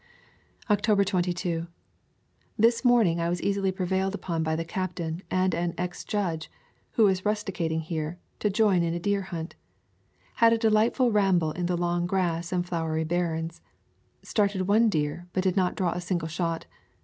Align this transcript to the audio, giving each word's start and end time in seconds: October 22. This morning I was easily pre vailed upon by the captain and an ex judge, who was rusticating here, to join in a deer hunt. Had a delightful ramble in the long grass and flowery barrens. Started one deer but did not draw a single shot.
October 0.71 1.03
22. 1.03 1.67
This 2.57 2.83
morning 2.83 3.19
I 3.19 3.29
was 3.29 3.39
easily 3.39 3.71
pre 3.71 3.85
vailed 3.85 4.15
upon 4.15 4.41
by 4.41 4.55
the 4.55 4.65
captain 4.65 5.21
and 5.29 5.53
an 5.53 5.75
ex 5.77 6.03
judge, 6.03 6.49
who 6.93 7.03
was 7.03 7.23
rusticating 7.23 7.81
here, 7.81 8.17
to 8.39 8.49
join 8.49 8.81
in 8.81 8.95
a 8.95 8.99
deer 8.99 9.21
hunt. 9.21 9.53
Had 10.37 10.53
a 10.53 10.57
delightful 10.57 11.11
ramble 11.11 11.51
in 11.51 11.67
the 11.67 11.77
long 11.77 12.07
grass 12.07 12.51
and 12.51 12.65
flowery 12.65 13.03
barrens. 13.03 13.61
Started 14.23 14.63
one 14.67 14.89
deer 14.89 15.27
but 15.33 15.43
did 15.43 15.55
not 15.55 15.75
draw 15.75 15.91
a 15.93 16.01
single 16.01 16.27
shot. 16.27 16.65